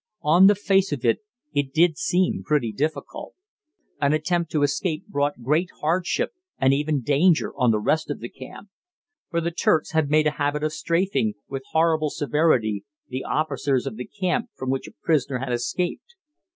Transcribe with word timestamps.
On 0.23 0.47
the 0.47 0.55
face 0.55 0.91
of 0.91 1.05
it, 1.05 1.19
it 1.53 1.71
did 1.71 1.95
seem 1.95 2.41
pretty 2.43 2.71
difficult. 2.71 3.35
An 4.01 4.13
attempt 4.13 4.49
to 4.51 4.63
escape 4.63 5.05
brought 5.05 5.43
great 5.43 5.69
hardship 5.79 6.31
and 6.57 6.73
even 6.73 7.03
danger 7.03 7.53
on 7.55 7.69
the 7.69 7.77
rest 7.77 8.09
of 8.09 8.19
the 8.19 8.27
camp; 8.27 8.69
for 9.29 9.39
the 9.39 9.51
Turks 9.51 9.91
had 9.91 10.09
made 10.09 10.25
a 10.25 10.31
habit 10.41 10.63
of 10.63 10.73
strafing, 10.73 11.35
with 11.47 11.61
horrible 11.71 12.09
severity, 12.09 12.83
the 13.09 13.23
officers 13.23 13.85
of 13.85 13.95
the 13.95 14.07
camp 14.19 14.49
from 14.55 14.71
which 14.71 14.87
a 14.87 14.91
prisoner 15.05 15.37
had 15.37 15.51
escaped. 15.53 16.15